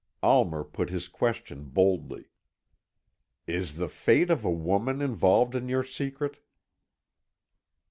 Almer 0.23 0.63
put 0.63 0.89
his 0.89 1.07
question 1.07 1.65
boldly. 1.65 2.31
"Is 3.45 3.75
the 3.77 3.87
fate 3.87 4.31
of 4.31 4.43
a 4.43 4.49
woman 4.49 4.99
involved 4.99 5.53
in 5.53 5.69
your 5.69 5.83
secret?" 5.83 6.39